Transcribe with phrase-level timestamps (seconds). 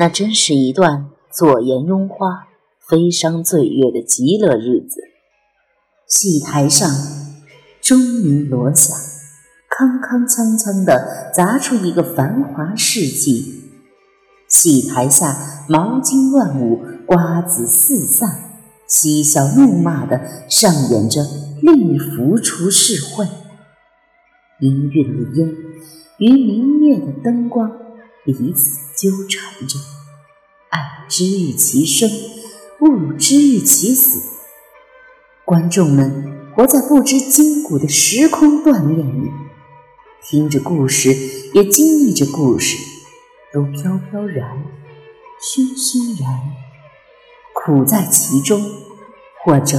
[0.00, 2.48] 那真是一段左颜拥花、
[2.78, 5.02] 飞觞醉月的极乐日子。
[6.06, 6.88] 戏台上
[7.82, 8.96] 钟鸣锣响，
[9.68, 13.62] 铿铿锵锵地砸出一个繁华世纪。
[14.48, 18.44] 戏台下毛巾乱舞，瓜子四散，
[18.86, 21.20] 嬉笑怒骂地上演着
[21.60, 23.26] 另一浮出世会。
[24.60, 25.54] 氤氲的烟
[26.16, 27.70] 与明灭的灯光
[28.24, 29.78] 彼此纠缠着，
[30.68, 32.06] 爱之欲其生，
[32.80, 34.42] 恶之欲其死。
[35.46, 39.30] 观众们活在不知筋骨的时空断裂里，
[40.22, 41.14] 听着故事，
[41.54, 42.76] 也经历着故事。
[43.54, 44.62] 都飘飘然，
[45.40, 46.52] 熏熏然，
[47.54, 48.62] 苦在其中，
[49.42, 49.78] 或者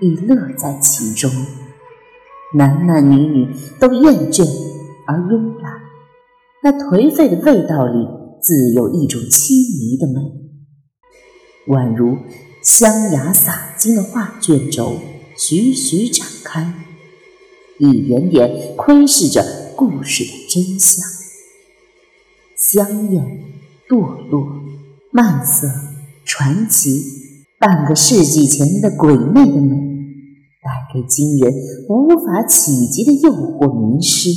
[0.00, 1.30] 亦乐在其中。
[2.54, 4.42] 男男女女都厌倦
[5.06, 5.82] 而慵懒，
[6.62, 8.08] 那颓废的味道里
[8.44, 10.20] 自有一种凄迷的美，
[11.68, 12.18] 宛如
[12.62, 14.98] 香雅洒金的画卷轴，
[15.34, 16.74] 徐徐展开，
[17.78, 21.02] 一点点窥视着故事的真相。
[22.54, 23.44] 香艳、
[23.88, 24.46] 堕落、
[25.10, 25.66] 慢色、
[26.26, 27.02] 传奇，
[27.58, 29.74] 半个世纪前的鬼魅的美，
[30.62, 31.50] 带给今人
[31.88, 34.28] 无法企及的诱惑迷失。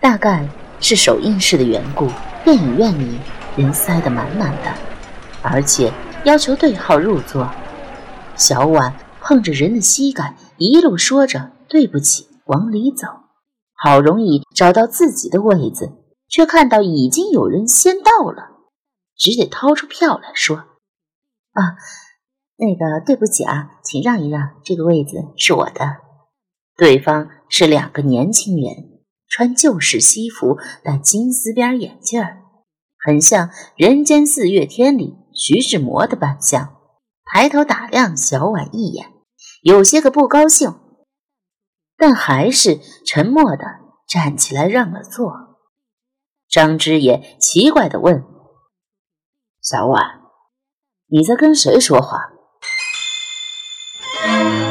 [0.00, 0.48] 大概
[0.80, 2.06] 是首映式的缘故，
[2.44, 3.18] 电影院里
[3.56, 4.72] 人塞得满满的，
[5.42, 5.92] 而且
[6.24, 7.48] 要求对号入座。
[8.36, 13.06] 小婉碰着人的膝盖，一路说着对不起，往里走，
[13.74, 15.92] 好容易找到自己的位子。
[16.28, 18.52] 却看到已经有人先到了，
[19.18, 20.56] 只得掏出票来说
[21.52, 21.76] ：“啊，
[22.56, 25.98] 那个对不起啊，请让一让，这个位子是我的。”
[26.74, 28.91] 对方是两个年轻人，
[29.32, 32.42] 穿旧式西服，戴金丝边眼镜儿，
[32.98, 36.76] 很像《人间四月天》里徐志摩的扮相。
[37.24, 39.10] 抬头打量小婉一眼，
[39.62, 40.78] 有些个不高兴，
[41.96, 43.64] 但还是沉默的
[44.06, 45.32] 站起来让了座。
[46.50, 48.22] 张之也奇怪的问
[49.64, 50.20] ：“小婉，
[51.08, 52.32] 你在跟谁说话？”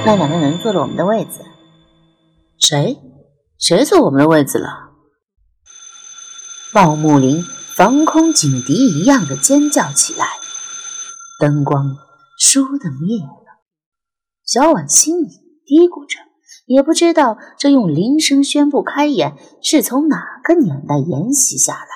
[0.06, 1.44] 那两个人坐了我们的位子。
[2.60, 2.96] 谁？
[3.62, 4.90] 谁坐我们的位子了？
[6.74, 10.26] 鲍木林防空警笛一样的尖叫起来。
[11.40, 11.96] 灯光
[12.40, 13.62] 倏地灭了。
[14.44, 15.28] 小婉心里
[15.64, 16.18] 嘀咕着。
[16.66, 21.88] 也不知道这用铃声宣布开演是从哪个年代沿袭下来的，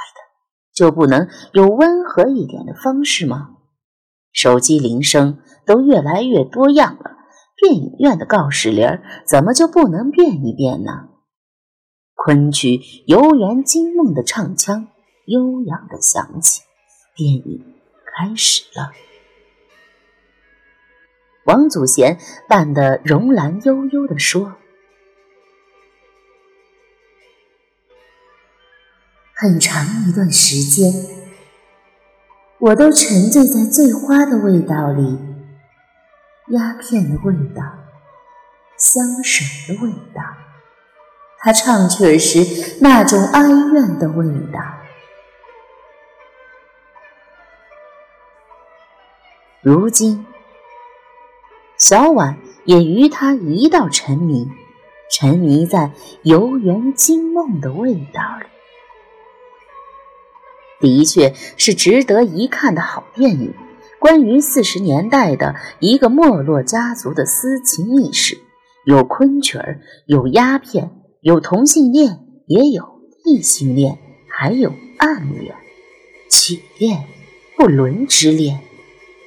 [0.74, 3.50] 就不能有温和一点的方式吗？
[4.34, 7.12] 手机铃声都越来越多样了，
[7.58, 10.92] 电影院的告示铃怎么就不能变一变呢？
[12.26, 14.88] 昆曲《游园惊梦》的唱腔
[15.26, 16.64] 悠扬的响起，
[17.16, 17.64] 电影
[18.04, 18.94] 开始了。
[21.44, 22.18] 王祖贤
[22.50, 24.56] 扮的荣兰悠悠地说。
[29.36, 30.92] 很长一段时间，
[32.58, 35.20] 我都沉醉在醉花的味道里，
[36.48, 37.62] 鸦片的味道，
[38.80, 40.24] 香水的味道，
[41.46, 44.60] 他唱曲时那种哀怨的味道。
[49.62, 50.26] 如今，
[51.78, 54.50] 小婉也与他一道沉迷，
[55.12, 55.92] 沉迷在
[56.24, 58.48] 游园惊梦的味道里。
[60.80, 63.54] 的确是值得一看的好电影，
[64.00, 68.40] 关于四十年代的一个没落家族的私情秘史，
[68.84, 70.95] 有昆曲儿，有鸦片，
[71.26, 73.98] 有同性恋，也有异性恋，
[74.30, 75.56] 还有暗恋、
[76.30, 77.04] 曲恋、
[77.58, 78.60] 不伦之恋，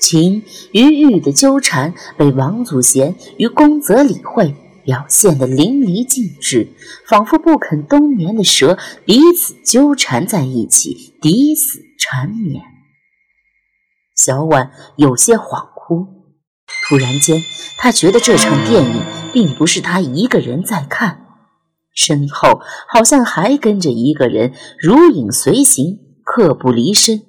[0.01, 4.55] 情与欲的纠缠被王祖贤与宫泽理惠。
[4.85, 6.69] 表现得淋漓尽致，
[7.05, 12.63] 仿佛不肯冬眠的蛇彼此纠缠在一起，抵死缠绵。
[14.17, 16.07] 小婉有些恍惚，
[16.89, 17.43] 突然间，
[17.77, 19.03] 她觉得这场电影
[19.33, 21.28] 并不是她一个人在看，
[21.99, 27.23] 身后好像还跟着一个人，如影随形，刻不离身。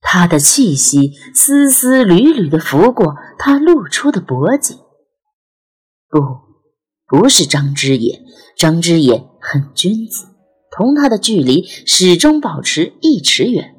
[0.00, 4.76] 他的气息丝丝缕缕地拂过他露出的脖颈。
[6.08, 6.18] 不，
[7.06, 8.22] 不是张之野。
[8.56, 10.26] 张之野很君子，
[10.76, 13.76] 同他的距离始终保持一尺远，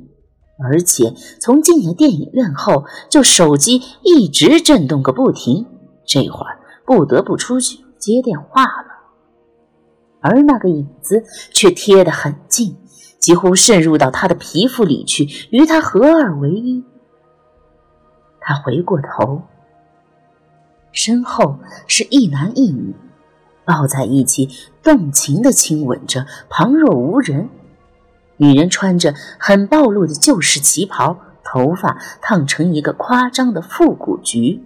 [0.63, 5.65] 而且从进了电影院后，就手机一直震动个不停。
[6.07, 8.74] 这会儿不得不出去接电话，
[10.25, 11.23] 而那个影子
[11.53, 12.75] 却贴得很近，
[13.19, 16.83] 几乎渗入到他的皮肤里去，与他合二为一。
[18.39, 19.43] 他回过头，
[20.91, 22.95] 身后是一男一女，
[23.65, 24.49] 抱在一起，
[24.81, 27.49] 动情地亲吻着，旁若无人。
[28.37, 34.63] 女人穿着很暴露的旧式旗袍，头发烫成一个夸张的复古橘，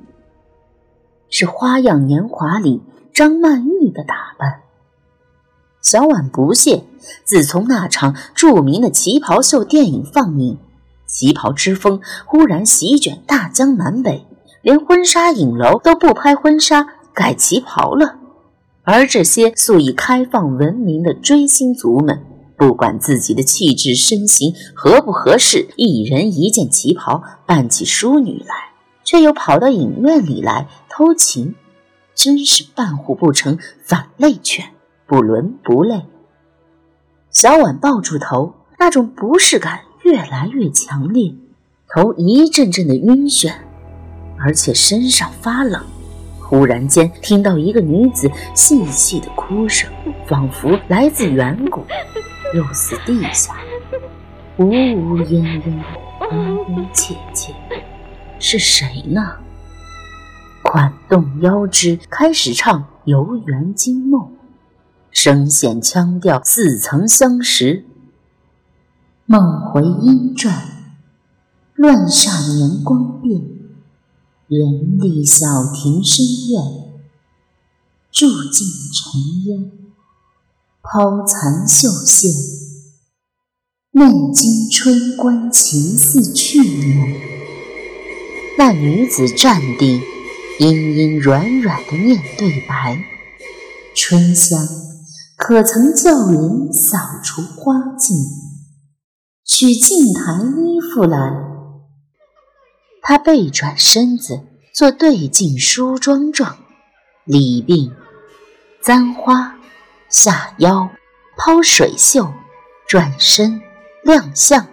[1.29, 2.81] 是《花样年华》里
[3.13, 4.61] 张曼玉的打扮。
[5.89, 6.83] 小婉不屑。
[7.23, 10.59] 自从那场著名的旗袍秀电影放映，
[11.07, 14.27] 旗袍之风忽然席卷大江南北，
[14.61, 18.19] 连婚纱影楼都不拍婚纱，改旗袍了。
[18.83, 22.21] 而这些素以开放闻名的追星族们，
[22.55, 28.55] 不管自己的气质身形合不合适，一人一件旗袍，扮起淑女来，
[29.03, 31.55] 却又跑到影院里来偷情，
[32.13, 34.65] 真是半虎不成反类犬，
[35.09, 36.05] 不伦不类。
[37.31, 41.33] 小婉抱住头，那种不适感越来越强烈，
[41.87, 43.51] 头一阵阵的晕眩，
[44.37, 45.83] 而且身上发冷。
[46.39, 49.89] 忽然间听到一个女子细细的哭声，
[50.27, 51.83] 仿佛来自远古，
[52.53, 53.55] 又似地下，
[54.57, 55.83] 呜呜咽咽，
[56.19, 57.51] 嘤嘤切切，
[58.37, 59.21] 是谁呢？
[60.61, 64.21] 款动腰肢，开始唱《游园惊梦》。
[65.21, 67.83] 声线腔调似曾相识，
[69.25, 70.95] 梦回音转，
[71.75, 73.41] 乱煞年光变，
[74.47, 76.63] 人立小亭深院，
[78.09, 79.71] 住尽尘烟，
[80.81, 82.31] 抛残绣线，
[83.91, 87.21] 梦惊春关情似去年。
[88.57, 90.01] 那女子站定，
[90.59, 93.03] 阴阴软软的念对白，
[93.93, 94.88] 春香。
[95.39, 98.13] 可曾叫人扫除花镜，
[99.45, 101.31] 取镜台衣服来？
[103.01, 104.41] 他背转身子，
[104.75, 106.57] 做对镜梳妆状，
[107.23, 107.89] 里鬓
[108.83, 109.55] 簪花，
[110.09, 110.89] 下腰
[111.37, 112.33] 抛水袖，
[112.85, 113.61] 转身
[114.03, 114.67] 亮相，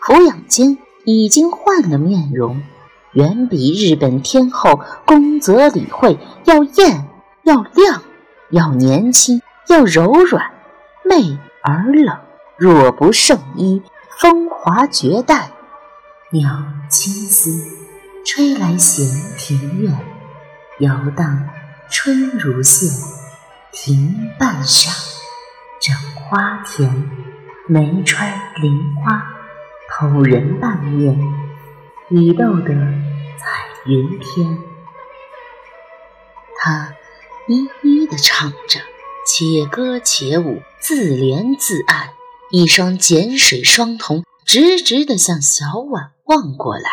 [0.00, 2.62] 俯仰间已经换了面容，
[3.14, 7.04] 远比日本天后宫泽理惠要艳，
[7.42, 8.00] 要亮，
[8.52, 9.42] 要年轻。
[9.68, 10.50] 要柔软，
[11.04, 12.18] 媚而冷，
[12.56, 13.82] 若不胜衣，
[14.18, 15.50] 风华绝代。
[16.30, 16.50] 鸟
[16.88, 17.50] 青丝
[18.24, 19.06] 吹来闲
[19.36, 19.94] 庭院，
[20.80, 21.48] 摇荡
[21.90, 22.88] 春如线。
[23.70, 24.92] 庭半上，
[25.80, 26.90] 整花田，
[27.66, 29.22] 梅穿菱花，
[29.90, 31.20] 偷人半面，
[32.08, 32.74] 已逗得
[33.36, 34.58] 彩云天。
[36.58, 36.94] 他
[37.46, 38.80] 一一地唱着。
[39.30, 42.12] 且歌且舞，自怜自爱，
[42.50, 46.88] 一双碱水双瞳直直地向小婉望过来，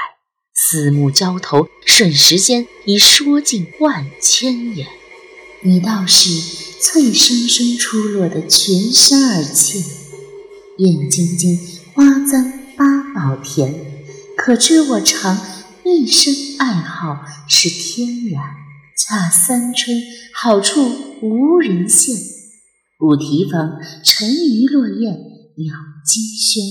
[0.54, 4.86] 四目交投，瞬时间已说尽万千言。
[5.62, 6.30] 你倒是
[6.82, 9.82] 翠生生出落的全身而倩，
[10.80, 11.58] 眼晶晶
[11.94, 13.74] 花簪八宝田，
[14.36, 15.40] 可知我常
[15.86, 18.65] 一生爱好是天然。
[18.98, 20.02] 恰三春
[20.34, 20.82] 好处
[21.22, 22.16] 无人见，
[23.02, 25.12] 五提防沉鱼落雁
[25.58, 26.64] 鸟惊喧，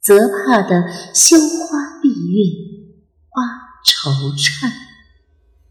[0.00, 2.42] 则怕的羞花闭月
[3.28, 3.42] 花
[3.84, 4.72] 愁颤。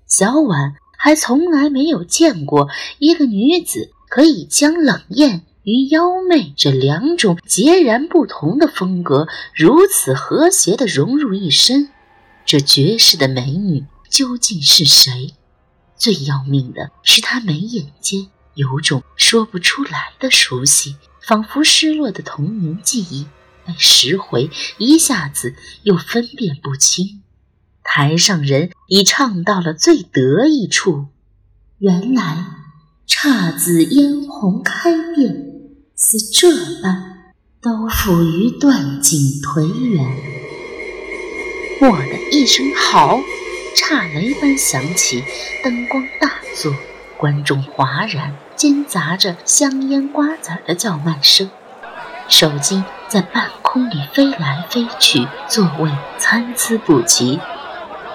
[0.08, 11.90] 小婉还从来没有见过一个女子可以将冷艳与妖媚这两种截然不同的风格如此和谐地融入一身。
[12.46, 15.34] 这绝世的美女究竟是谁？
[15.98, 23.28] 最要命的是，他眉眼间有种说不出来的熟悉，仿佛失落的童年记忆
[23.66, 27.22] 被拾回，一下子又分辨不清。
[27.84, 31.08] 台上人已唱到了最得意处，
[31.78, 32.46] 原来
[33.08, 35.46] 姹紫嫣红开遍，
[35.96, 40.06] 似这般都付于断井颓垣。
[41.82, 43.20] 我的一声好。
[43.76, 45.24] 炸雷般响起，
[45.62, 46.74] 灯光大作，
[47.18, 51.52] 观众哗然，间杂着香烟瓜子的叫卖声。
[52.30, 57.40] 手机在半空里飞来飞去，座位参差不齐。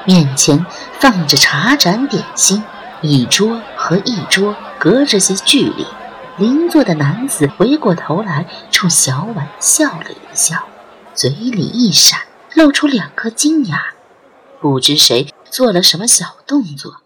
[0.06, 0.64] 面前
[0.98, 2.64] 放着茶盏点心，
[3.02, 5.86] 一桌和一桌隔着些距离。
[6.38, 10.56] 邻座的男子回过头来，冲小婉笑了一笑，
[11.14, 12.20] 嘴里一闪，
[12.54, 13.92] 露出两颗金牙。
[14.60, 15.26] 不知谁。
[15.50, 17.02] 做了什么小动作？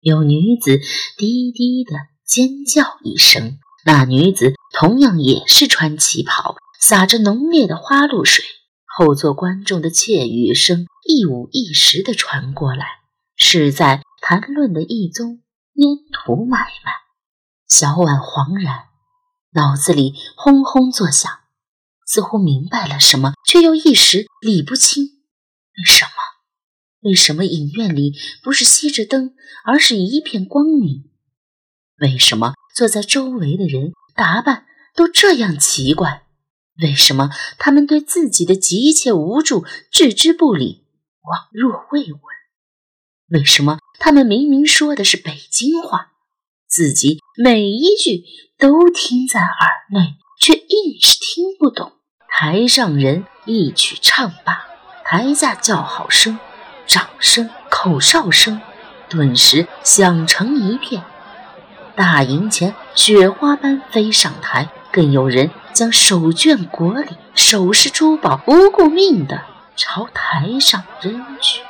[0.00, 0.78] 有女子
[1.18, 1.92] 低低的
[2.24, 3.58] 尖叫一声。
[3.84, 8.44] 那女子同样也是穿旗袍，洒着浓烈的花露水，
[8.86, 12.86] 后座观众的窃语声一五一十的传过来，
[13.36, 15.42] 是在谈论的一宗
[15.74, 16.92] 烟土买卖。
[17.66, 18.84] 小婉恍然，
[19.52, 21.30] 脑子里轰轰作响，
[22.06, 25.04] 似乎明白了什么，却又一时理不清。
[25.04, 26.10] 为什么？
[27.02, 31.04] 为什么影院里不是熄着灯，而是一片光明？
[31.98, 36.24] 为什么坐在周围的人打扮都这样奇怪？
[36.82, 40.84] 为什么他们对自己的急切无助置之不理，
[41.22, 42.20] 枉若未闻？
[43.28, 46.12] 为什么他们明明说的是北京话，
[46.66, 48.24] 自己每一句
[48.58, 51.92] 都听在耳内，却硬是听不懂？
[52.28, 54.66] 台上人一曲唱罢，
[55.04, 56.38] 台下叫好声、
[56.90, 58.60] 掌声、口哨声
[59.08, 61.04] 顿时响成一片。
[61.94, 69.42] 大营前雪花般飞上台，更有人将手绢国礼、首饰珠宝不顾命的
[69.76, 71.62] 朝台上扔去。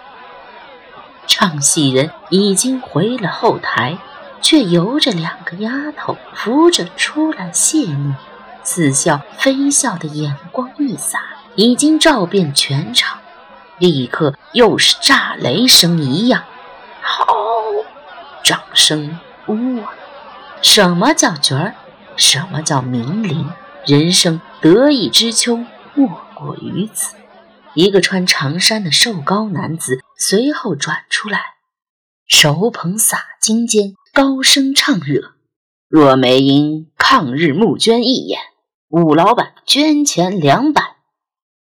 [1.27, 3.99] 唱戏人已经回了后台，
[4.41, 8.15] 却由着两个丫头扶着出来谢幕，
[8.63, 11.21] 似笑非笑的眼光一洒，
[11.57, 13.20] 已经照遍全场，
[13.81, 16.45] 立刻又是炸雷声一样，
[17.01, 17.27] 好，
[18.45, 19.19] 掌声
[19.49, 19.95] 呜啊！
[20.61, 21.75] 什么叫角儿？
[22.17, 23.49] 什么叫名伶？
[23.87, 27.17] 人生得意之秋，莫过于此。
[27.73, 31.41] 一个穿长衫的瘦高男子随后转出来，
[32.27, 35.33] 手捧洒金间，高声唱热
[35.89, 38.41] ：“若没因抗日募捐义演，
[38.89, 40.97] 武老板捐钱两百；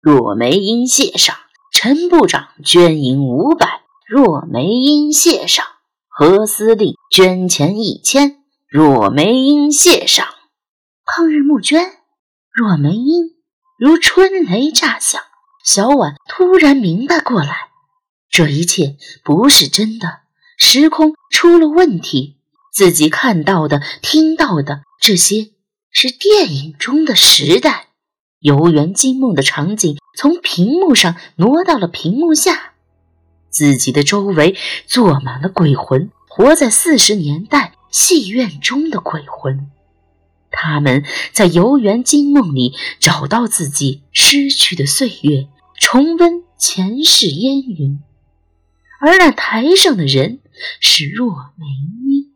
[0.01, 1.35] 若没因谢上，
[1.81, 5.65] 陈部长捐银五百；若没因谢赏，
[6.09, 10.27] 何司令捐钱一千。”若没因谢赏，
[11.05, 11.79] 抗日募捐；
[12.51, 13.29] 若没因，
[13.77, 15.21] 如春雷炸响。
[15.63, 17.69] 小婉突然明白过来，
[18.29, 20.23] 这一切不是真的，
[20.57, 22.41] 时空出了问题。
[22.73, 25.51] 自己看到的、听到的，这些
[25.91, 27.87] 是电影中的时代。
[28.41, 32.73] 游园惊梦的场景从屏幕上挪到了屏幕下，
[33.49, 37.73] 自己的周围坐满了鬼魂，活在四十年代。
[37.89, 39.71] 戏院中的鬼魂，
[40.51, 45.47] 他们在游园惊梦里找到自己失去的岁月，
[45.79, 48.01] 重温前世烟云。
[48.99, 50.39] 而那台上的人
[50.81, 51.65] 是若梅
[52.05, 52.28] 英。